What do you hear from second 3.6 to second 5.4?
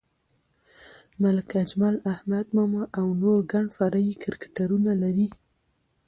فرعي کرکټرونه لري.